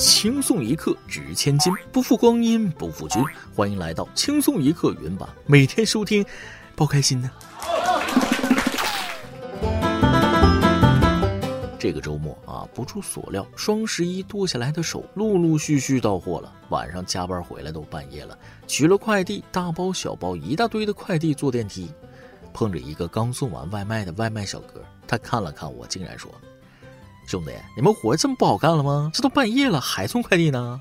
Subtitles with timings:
[0.00, 3.22] 轻松一刻值千金，不负光阴不负君。
[3.54, 6.24] 欢迎来到轻松一刻云版，每天收听，
[6.74, 7.30] 包开心呢。
[11.78, 16.50] 这个周末啊，不出所料，双十一剁下来的手陆陆续续到货了。
[16.70, 21.92] 晚上加班回来都半夜了，取了快递，大包小包一大堆的快递，坐电梯，
[22.54, 26.32] 碰着一个刚送完外卖的外卖小哥，他看了看我，竟然说。
[27.30, 29.08] 兄弟，你们活这么不好干了吗？
[29.14, 30.80] 这都半夜了还送快递呢？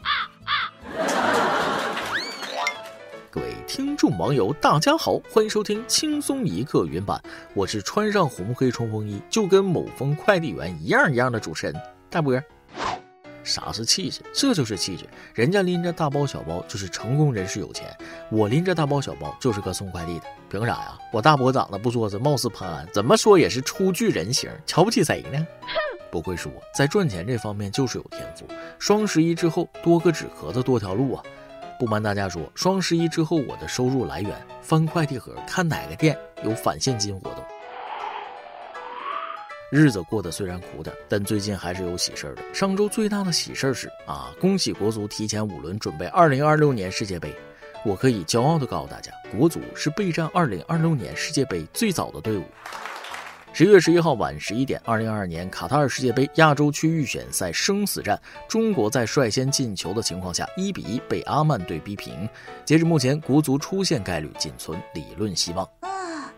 [3.29, 7.21] 各位听众网友，大家好，欢迎收听轻松一刻原版，
[7.53, 11.75] 我是穿上红黑冲锋衣就跟某峰快递员一样一样的主持人
[12.09, 12.43] 大波儿。
[13.43, 14.21] 啥是气质？
[14.33, 15.05] 这就是气质。
[15.33, 17.87] 人家拎着大包小包就是成功人士有钱，
[18.29, 20.97] 我拎着大包小包就是个送快递的，凭啥呀？
[21.11, 25.47] 我大伯长得不作死，貌似潘安，怎么说也是初具人形，瞧不起谁呢？
[26.11, 28.45] 不愧是我在赚钱这方面就是有天赋。
[28.79, 31.23] 双十一之后多个纸壳子多条路啊！
[31.79, 37.38] 不瞒大家说，双十一之后我的收入来源翻快递盒，看哪个店有返现金活动。
[39.71, 42.41] 日子过得虽然苦点，但最近还是有喜事儿的。
[42.51, 47.31] 上周最大的喜事儿是啊，恭喜国足提前五轮准备二零二六年世界杯。
[47.85, 52.43] 我可以骄傲地告诉大家，国足是备战二零二六年世界杯最早的队伍。
[53.53, 62.27] 十月十一号晚十一点，二零二二年卡塔尔世界杯亚洲区预选赛生死战，中国在率先进球的情况下，一比一被阿曼队逼平。
[62.65, 65.67] 截至目前，国足出线概率仅存理论希望。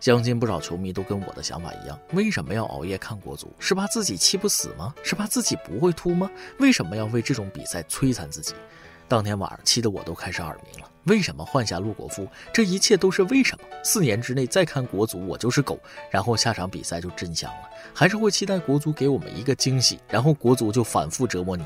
[0.02, 3.54] 相信不少球迷都跟我的想法一样，为什么要熬夜看国足？
[3.60, 4.96] 是怕自己气不死吗？
[5.04, 6.28] 是怕自己不会秃吗？
[6.58, 8.56] 为什么要为这种比赛摧残自己？
[9.08, 10.90] 当天晚上气得我都开始耳鸣了。
[11.04, 12.28] 为什么换下陆国富？
[12.52, 13.64] 这一切都是为什么？
[13.84, 15.80] 四年之内再看国足，我就是狗。
[16.10, 21.64] 然后下场比赛就真香了，还是会期待国足给我们一个惊喜，然后国足就反复折磨你。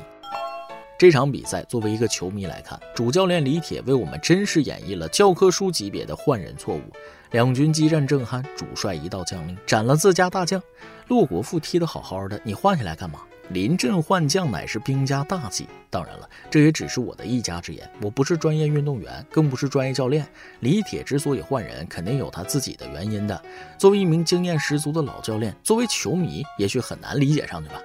[0.98, 6.82] 这场比赛作为一个球迷来看，主教练李铁为我们真实演绎了教科书级别的换人错误。
[7.30, 10.62] 两军激战正酣，主帅一道将令斩了自家大将。
[11.08, 13.20] 骆国富踢得好好的，你换下来干嘛？
[13.50, 15.68] 临阵换将乃是兵家大忌。
[15.88, 17.88] 当然了，这也只是我的一家之言。
[18.02, 20.26] 我不是专业运动员，更不是专业教练。
[20.60, 23.40] 李铁之所以换人，肯定有他自己的原因的。
[23.78, 27.80] 作为一名经验十足的老教练，作为球迷，也许很难理解上去吧，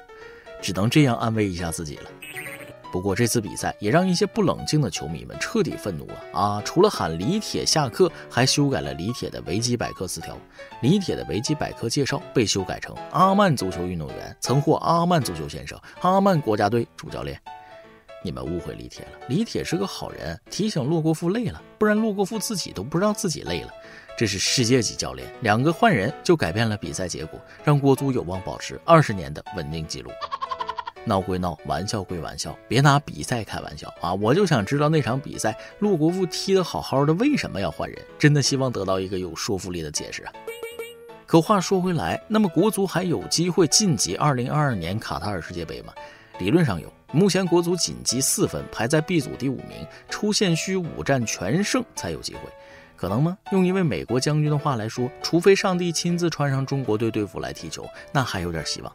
[0.61, 2.09] 只能这样安慰一下自己了。
[2.91, 6.61] 不过这次比赛也让一些不冷静的球迷们彻底愤怒了啊！
[6.65, 10.37] 除了喊李铁下课，还修改了李铁的维基百科词条。
[10.81, 17.39] 李铁的维基百科介绍被修改成阿曼足球运动员，曾获阿曼足球先生、阿曼国家队主教练。
[18.23, 23.69] 你们误会李铁了，李铁是个好人，提醒洛国富累了，不然洛国富自己都不知道自己累了。
[24.17, 30.11] 这是世界级教练，两个换人就改变了比赛结果，让国足有望保持二十年的稳定记录。
[31.05, 34.13] 闹归闹，玩笑归玩笑，别拿比赛开玩笑啊！
[34.13, 37.97] 我就想知道那场比赛，陆国富踢得好好的，为什么要换人？
[38.19, 40.33] 真的希望得到一个有说服力的解释啊！
[41.25, 45.93] 可话说回来，那么国足还有机会晋级2022年卡塔尔世界杯吗？
[46.39, 52.41] 理论上有，目前国足仅积四分，排在 B 组第五名，出线需五战全胜才有机会。
[53.01, 53.35] 可能吗？
[53.51, 58.93] 用一位美国将军的话来说，除非上帝亲自穿上中国队队服来踢球，那还有点希望。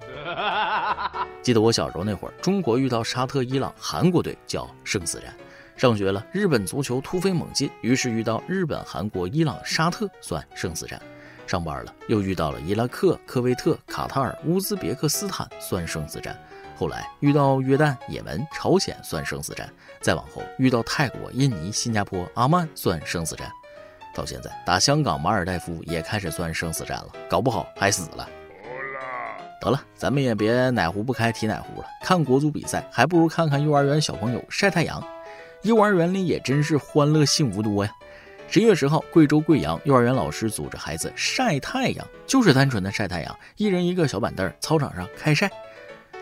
[1.43, 5.34] 记得我小时候那会儿，中国遇到沙特、伊朗、韩国队叫生死战。
[5.77, 11.03] 上学了，日本足球突飞猛进，于是遇到日本、韩国、伊朗、沙特算生死战。
[11.44, 16.38] 上班了，又遇到了伊拉克、科威特、卡塔尔、乌兹别克斯坦算生死战。
[16.77, 19.69] 后来遇到约旦、也门、朝鲜算生死战。
[20.00, 23.50] 再往后遇到泰国、印尼、新加坡、阿曼算生死战。
[24.16, 28.27] 到现在，打香港马尔代夫也开始算生死战了，搞不好还死了。
[29.60, 31.87] 得了，咱们也别哪壶不开提哪壶了。
[32.03, 35.03] 看国足比赛，还不如看看幼儿园小朋友晒太阳。
[35.62, 37.91] 幼儿园里也真是欢乐幸福多呀！
[38.49, 45.50] 十一月十号，贵州贵阳幼儿园老师组织孩子晒太阳，就是单纯的晒太阳，一人一个小板凳，操场上开晒。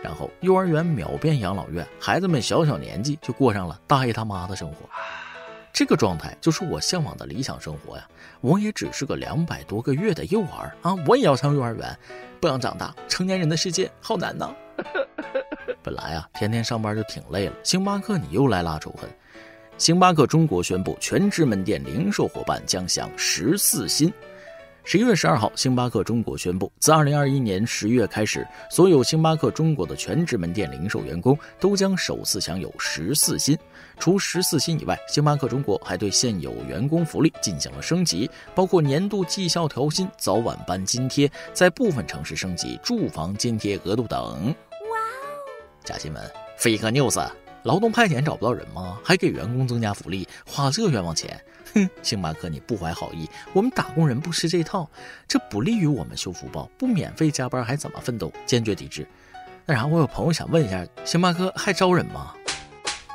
[0.02, 4.88] 然后幼儿园秒变养老院，孩子们小小年纪就过上了大爷他妈的生活。
[5.74, 8.08] 这个状态就是我向往的理想生活呀！
[8.40, 10.94] 我也只是个两百多个月的幼儿啊！
[11.04, 11.98] 我也要上幼儿园，
[12.40, 12.94] 不想长大。
[13.08, 14.54] 成年人的世界好难呐！
[15.82, 17.56] 本来啊，天天上班就挺累了。
[17.64, 19.10] 星巴克，你又来拉仇恨。
[19.76, 24.12] 星巴克中国宣布，全职门店零售伙伴将享十四薪。
[24.84, 33.58] 十一月十二号，星巴克中国宣布，自二零二一年十月开始，所有星巴克中国的全职门店零售员工都将首次享有十四薪。
[33.98, 44.18] 除十四薪以外，星巴克中国还对现有员工福利进行了升级，包括年度绩效调薪、早晚班津贴，在部分城市升级住房津贴额度等。
[44.20, 44.54] 哇哦！
[45.84, 47.26] 假新闻，fake news，
[47.62, 48.98] 劳动派遣找不到人吗？
[49.02, 51.40] 还给员工增加福利，花这冤枉钱？
[51.72, 54.88] 哼，星巴克你不怀好意，我们打工人不吃这套，
[55.26, 58.32] 这不利于我们修福报，不免费加班还怎么奋斗？
[58.44, 59.06] 坚决抵制。
[59.66, 62.34] 那啥，我有朋友想问一下，星巴克还招人吗？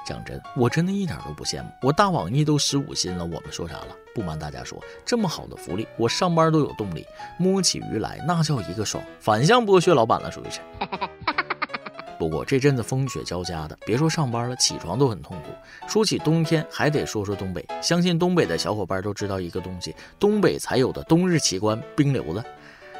[0.10, 1.70] 讲真，我真的一点都不羡慕。
[1.84, 3.96] 我大网易都十五薪了，我们说啥了？
[4.16, 7.06] 不瞒大家说，这么好的福利，我上班都有动力，
[7.38, 10.60] 摸起鱼来那叫一个爽，反向剥削老板了，属于是。
[12.18, 15.52] 不过这阵子风雪交加的，别说上班了，起床都很痛苦。
[15.88, 17.64] 说起冬天，还得说说东北。
[17.80, 22.44] 相信东北的小伙伴都知道一个东西，东北才有的冬日奇观——冰溜子。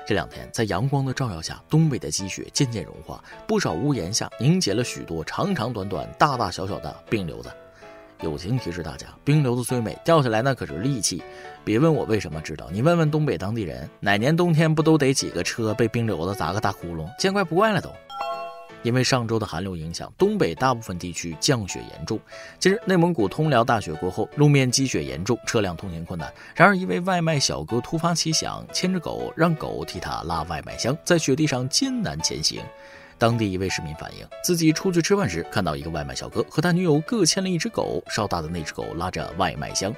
[0.10, 7.52] 这两天在阳光的照耀下，东北的积雪渐渐融化，不少屋檐下凝结了许多长长短短、大大小小的冰瘤子。
[8.22, 11.22] 友情提示大家，冰瘤子虽美，掉下来那可是利器。
[11.64, 17.08] 别问我为什么知道，你问问东北当地人，哪年冬天不都得几个车被冰瘤子砸个大窟窿？
[17.20, 17.92] 见怪不怪了都。
[18.84, 22.20] 因为上周的寒流影响，东北大部分地区降雪严重。
[22.60, 26.34] 近日，内蒙古通辽大雪过后，路面积雪严重，车辆通行困难。
[26.56, 32.62] 然而，一位外卖小哥突发奇想，牵着狗，让狗替他拉外卖箱，在雪地上艰难前行。
[33.18, 39.94] 当地一位市民反映，自己出去吃饭时，看到一个外卖小哥和他女友各牵了一只狗，稍大的那只狗拉着外卖箱。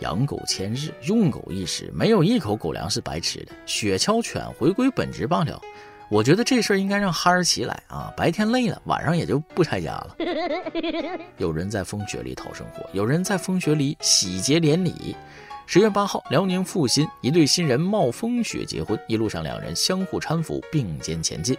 [0.00, 3.52] 养狗千日，用狗一时，没有一口狗粮是白吃的。
[3.66, 5.60] 雪橇犬回归本职罢了。
[6.10, 8.12] 我觉得这事儿应该让哈士奇来啊！
[8.16, 10.16] 白天累了，晚上也就不拆家了。
[11.38, 15.14] 有人在风雪里讨生活，有人在风雪里喜结连理。
[15.66, 21.56] 十月八号，辽宁阜新一对新人冒风雪结婚，一路上两人相互搀扶，并肩前进。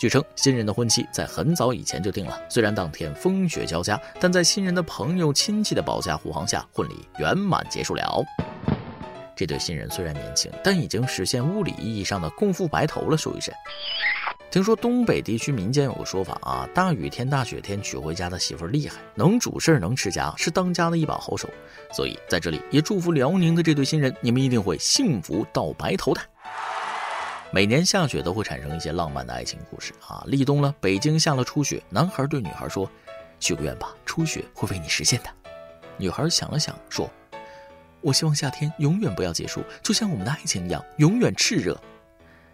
[0.00, 2.40] 据称，新人的婚期在很早以前就定了。
[2.48, 8.24] 虽然当天风雪交加，但在新人的朋友亲戚的保驾护航下，婚礼圆满结束了。
[9.40, 13.50] 这对新人虽然年轻，但已经实现物理意义上的共赴白头了，属于是。
[14.50, 21.48] 听说东北地区民间有个说法啊，大雨天、大雪天娶回家的媳妇厉害，能主事能持家，是当家的一把好手。
[21.90, 26.20] 所以在这里也祝福辽宁的这对新人，你们一定会幸福到白头的。
[27.50, 30.22] 每年下雪都会产生一些浪漫的爱情故事啊。
[30.26, 32.86] 立冬了，北京下了初雪，男孩对女孩说
[33.40, 35.30] ：“许个愿吧，初雪会为你实现的。”
[35.96, 37.10] 女孩想了想说。
[38.00, 41.78] 我希望夏天永远不要结束，就像我们的爱情一样，永远炽热。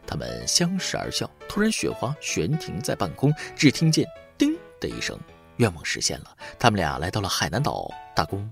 [0.06, 4.06] 他们相视而笑，突然雪花悬停在半空，只听见
[4.38, 5.18] “叮”的一声，
[5.56, 6.36] 愿望实现了。
[6.58, 8.48] 他们俩来到了海南岛打工。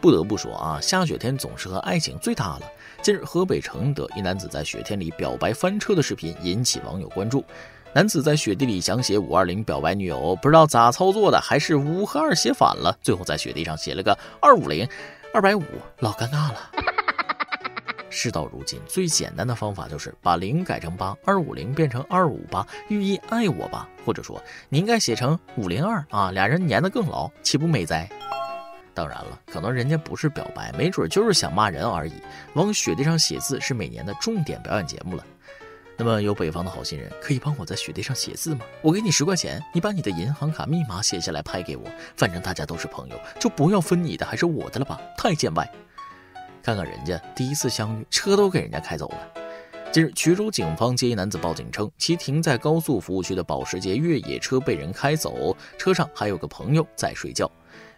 [0.00, 2.62] 不得不说啊，下雪天总是和爱情最搭了。
[3.02, 7.44] 近日，河北承德一男子在雪天里表白翻车的视频引起网友关注。
[7.92, 14.86] 男子在雪地里想写五二零表白女友，不知道咋操作的，还是五和二写反了，最后在雪地上写了个二五零。
[15.36, 15.62] 二百五，
[15.98, 16.70] 老尴尬了。
[18.08, 23.86] 事到如今，最简单的方法就是把零改成八，二五零变成二五八，寓意爱我吧。
[24.02, 28.08] 或者说，你应该写成五零二啊，俩人粘得更牢，岂不美哉？
[28.94, 32.14] 当然了，可能人家不是表白，没准就是想骂人而已。
[32.54, 35.26] 往雪地上写字是每年的重点表演节目了。
[35.98, 38.60] 那么有北方的好心人，可以帮我在雪地上写字吗？
[38.82, 41.84] 我给你十块钱，你把你的银行卡密码写下来拍给我，
[42.16, 45.66] 反正大家都是朋友，就不要分你的还是我的了吧，太见外。
[46.62, 49.42] 看看人家第一次相遇，车都给人家开走了。
[49.90, 57.50] 近日，衢州警方接一男子报警称，其停在高速服务区的保时捷越野车被人开走，车上还有个朋友在睡觉。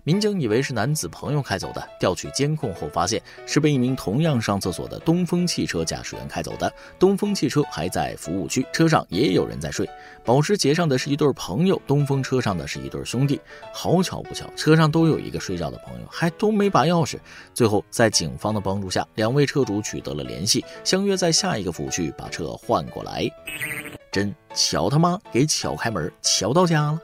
[0.09, 6.73] 民警以为是男子朋友开走的，调取监控后发现是被一名同样上厕所的东风汽车驾驶员开走的。
[6.99, 9.87] 东风汽车还在服务区，车上也有人在睡。
[10.25, 13.39] 保时捷上的是一对朋友，东风车上的是一对兄弟。
[13.71, 17.19] 好巧不巧，车上都有一个睡觉的朋友，还都没把钥匙。
[17.53, 23.29] 最后在警方的帮助下，两位车主取得了联系，相约在下一个服务区把车换过来。
[24.11, 26.99] 真巧他妈给巧开门，巧到家了。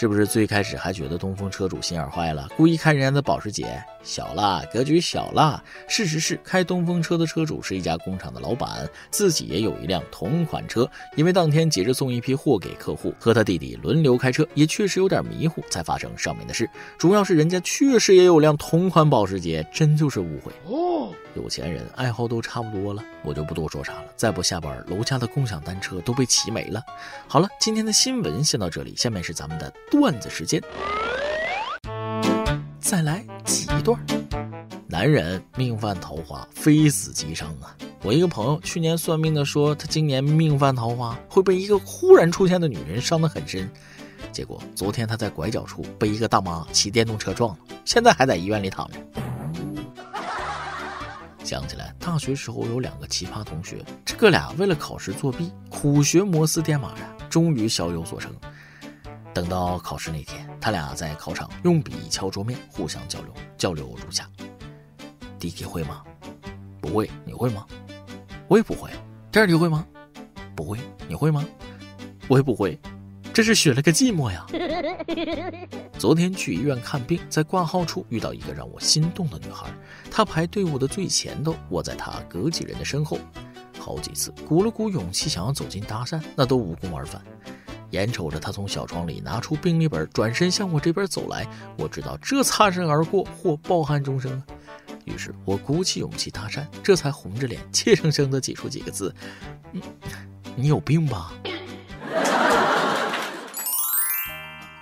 [0.00, 3.82] 是不是最开始还觉得东风车主心眼坏了，故意开人家的保时捷？
[4.04, 5.60] 小了，格局小了。
[5.88, 10.88] 事实是，开东风车的车主是一家工厂的老板，自己也有一辆同款车。
[11.16, 16.70] 因为当天急着送一批货给客户，和他弟弟轮流开车，也确实有点迷糊，才发生上面的事。
[16.96, 20.52] 主要是人家确实也有辆同款保时捷，真就是误会。
[20.66, 24.04] 哦，有钱人爱好都差不多了，我就不多说啥了。
[24.16, 26.82] 再不下班，楼下的共享单车都被骑没了。
[27.26, 30.62] 好了，今天的新闻先到这里，下面是咱们的段子时间。
[32.80, 33.98] 再来几段。
[34.90, 37.76] 男人命犯桃花，非死即伤啊！
[38.02, 43.70] 我一个朋友去年算命的说，他今年命犯桃花，会被一个忽然出现的女人伤得很深。
[44.32, 48.98] 结果昨天他在拐角处被一个大妈骑电动车撞了，现在还在医院里躺着。
[51.48, 58.30] 想起来大学时候有两个奇葩同学，这哥俩为了考试作弊，苦学摩斯电码呀，终于小有所成。
[59.32, 63.32] 等到考试那天，他俩在考场用笔敲桌面，互相交流。
[63.56, 64.28] 交流如下：
[65.38, 66.04] 第一题会吗？
[66.82, 67.10] 不会。
[67.24, 67.66] 你会吗？
[68.46, 68.90] 我也不会。
[69.32, 69.86] 第二题会吗？
[70.54, 70.78] 不会。
[71.08, 71.42] 你会吗？
[72.28, 72.78] 我也不会。
[73.32, 74.44] 这是选了个寂寞呀。
[75.98, 79.66] 昨天去医院看病，在挂号处遇到一个让我心动的女孩，
[80.08, 83.18] 她排队伍的最前头，我在她隔几人的身后，
[83.80, 87.20] 好几次鼓了鼓勇气想要走近搭讪，那都无功而返。
[87.90, 91.44] 眼瞅着她从小床里拿出病历本，转身向我这边走来，
[91.76, 94.40] 我知道这擦身而过或抱憾终生。
[95.04, 99.12] 于是我鼓起勇气搭讪，这才红着脸，怯生生地挤出几个字
[99.72, 99.82] ：“嗯，
[100.54, 101.32] 你有病吧？”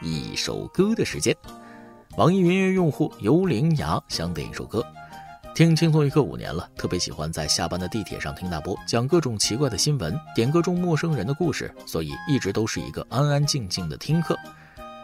[0.06, 1.36] 一首歌的时间，
[2.16, 4.80] 网易云音乐用户游灵牙想点一首歌，
[5.52, 14.38] 听轻松一刻五年了，特别喜欢在下班的地铁上听大波讲各种奇怪的新闻，点各种陌生人的故事，所以一直都是一个安安静静的听客。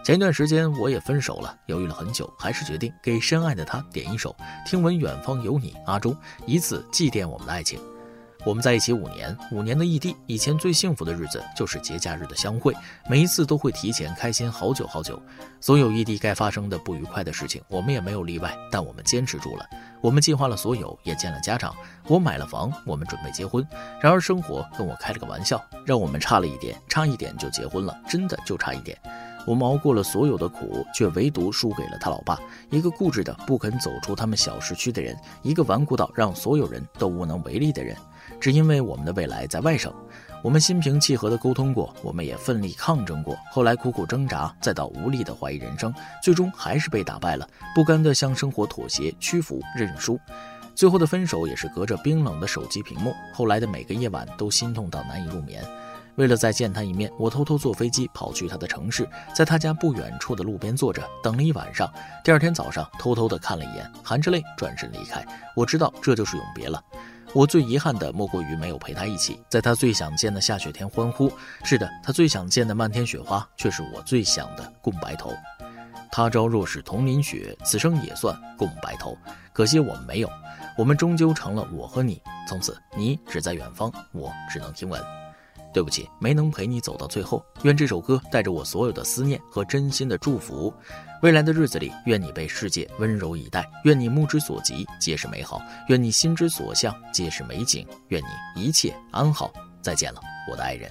[0.04, 4.30] 前一段时间我也分手了，犹豫了很久，还是决定给深爱的他点一首
[4.70, 6.16] 《听闻远方有你》，阿忠，
[6.46, 7.80] 以此祭奠我们的爱情。
[8.44, 12.74] 我们在一起五年，五年的异地，以前最幸福的日子就是节假日的相会，
[13.08, 15.20] 每一次都会提前开心好久好久。
[15.60, 19.64] 所有异地该发生的不愉快的事情，我们也没有例外，但我们坚持住了。
[20.00, 21.72] 我们计划了所有，也见了家长，
[22.08, 23.64] 我买了房，我们准备结婚。
[24.00, 28.98] 然而生活跟我开了个玩笑，让我们差了一点，差一点就结婚了，真的就差一点。
[29.46, 32.38] 我们熬过了所有的苦，却唯独输给了他老爸，
[32.70, 37.96] 一个固执的不肯走出他们小市区的人，一个顽固到让所有人都无能为力的人。
[38.40, 39.92] 只因为我们的未来在外省，
[40.42, 50.18] 我们心平气和地沟通过，我们也奋力抗争过，后来苦苦挣扎，再到无力地怀疑人生，最终还是被打败了，不甘地向生活妥协、屈服、认输，
[50.74, 53.12] 最后的分手也是隔着冰冷的手机屏幕。
[53.34, 55.64] 后来的每个夜晚都心痛到难以入眠，
[56.16, 61.90] 为了再见他一面，我偷偷坐飞机跑去他的城市，在他家不远处的路边坐着等了一晚上。
[62.22, 65.24] 第二天早上，偷偷地看了一眼，含着泪转身离开。
[65.56, 66.82] 我知道这就是永别了。
[67.34, 71.32] 我最遗憾的莫过于没有陪他一起，在他最想见的下雪天欢呼。
[71.64, 75.32] 是的，他最想见的漫天雪花，却是我最想的共白头。
[76.10, 79.16] 他朝若是同淋雪，此生也算共白头。
[79.54, 80.30] 可惜我们没有，
[80.76, 82.20] 我们终究成了我和你。
[82.46, 85.00] 从此，你只在远方，我只能听闻。
[85.72, 87.44] 对不起，没能陪你走到最后。
[87.62, 90.72] 愿这首歌带着我所有的思念和真心的祝福。
[91.22, 98.22] 未来的日子里，愿你被世界温柔以待，愿你目之所及皆是美好，愿你心之所向皆是美景，愿
[98.54, 99.52] 你一切安好。
[99.80, 100.90] 再见了，我的爱人。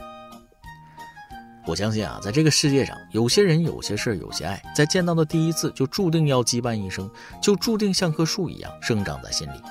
[1.68, 7.10] 我相信啊，在这个世界上，有些人、有些事、有些爱，在见到的第一次就注定要羁绊一生，
[7.42, 9.62] 就注定像棵树一样生长在心里。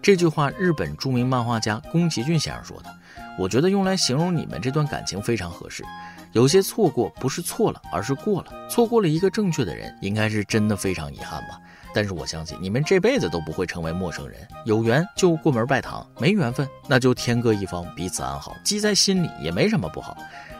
[0.00, 2.94] 这句话，日本著名漫画家宫崎骏先生说的。
[3.38, 5.84] 我觉得用来形容你们这段感情非常合适。
[6.32, 8.52] 有些错过不是错了，而是过了。
[8.68, 11.58] 错过了一个正确的人，应该是真的非常遗憾吧。
[11.94, 14.46] 但是我相信你们这辈子都不会成为陌生人。
[14.64, 20.16] 有缘就过门拜堂，没缘分那就天各一方，彼此安好，记在心里也没什么不好。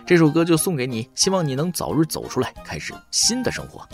[0.06, 3.86] 这首歌就送给你，希望你能早日走出来，开始新的生活。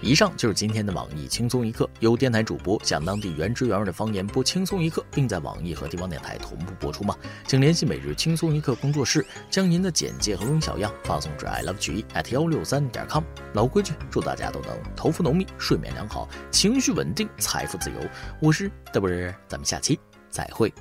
[0.00, 7.16] 以上就是今天的网易轻松一刻，由电台主播讲当地原汁原味的方言播轻松一刻，并在网易和地方电台同步播出吗？
[7.46, 13.24] 请联系每日轻松一刻工作室，将您的简介和录音小样发送至 i love 曲艺 at 幺六三点 com。
[13.54, 17.96] 老规矩，祝大家都能头发浓密，睡眠良好，情绪稳定，财富自由。
[18.40, 19.98] 我是嘚啵儿，咱们下期
[20.30, 20.72] 再会，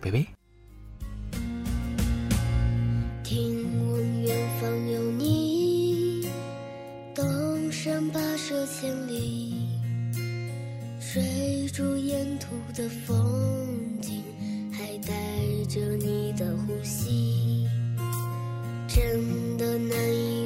[0.00, 0.43] 拜拜。
[8.44, 8.64] 山吧。
[8.64, 9.54] 这千里，
[11.00, 14.22] 追逐沿途的风景，
[14.70, 15.14] 还带
[15.68, 17.66] 着你的呼吸，
[18.86, 20.43] 真的难以。